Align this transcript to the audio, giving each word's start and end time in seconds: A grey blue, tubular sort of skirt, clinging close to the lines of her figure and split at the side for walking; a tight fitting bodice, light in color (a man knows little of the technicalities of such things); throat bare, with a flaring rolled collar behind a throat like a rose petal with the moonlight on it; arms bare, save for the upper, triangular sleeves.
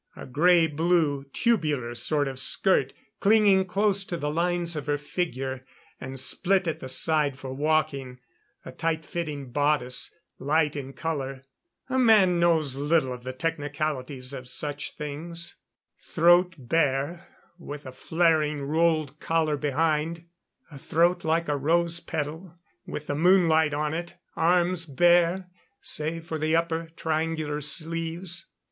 A 0.15 0.25
grey 0.25 0.65
blue, 0.65 1.25
tubular 1.31 1.93
sort 1.93 2.27
of 2.27 2.39
skirt, 2.39 2.91
clinging 3.19 3.65
close 3.67 4.03
to 4.05 4.17
the 4.17 4.31
lines 4.31 4.75
of 4.75 4.87
her 4.87 4.97
figure 4.97 5.63
and 5.99 6.19
split 6.19 6.67
at 6.67 6.79
the 6.79 6.89
side 6.89 7.37
for 7.37 7.53
walking; 7.53 8.17
a 8.65 8.71
tight 8.71 9.05
fitting 9.05 9.51
bodice, 9.51 10.09
light 10.39 10.75
in 10.75 10.93
color 10.93 11.43
(a 11.87 11.99
man 11.99 12.39
knows 12.39 12.75
little 12.75 13.13
of 13.13 13.23
the 13.23 13.31
technicalities 13.31 14.33
of 14.33 14.49
such 14.49 14.95
things); 14.95 15.57
throat 15.99 16.55
bare, 16.57 17.27
with 17.59 17.85
a 17.85 17.91
flaring 17.91 18.63
rolled 18.63 19.19
collar 19.19 19.55
behind 19.55 20.25
a 20.71 20.79
throat 20.79 21.23
like 21.23 21.47
a 21.47 21.55
rose 21.55 21.99
petal 21.99 22.55
with 22.87 23.05
the 23.05 23.13
moonlight 23.13 23.75
on 23.75 23.93
it; 23.93 24.15
arms 24.35 24.87
bare, 24.87 25.47
save 25.79 26.25
for 26.25 26.39
the 26.39 26.55
upper, 26.55 26.89
triangular 26.95 27.61
sleeves. 27.61 28.47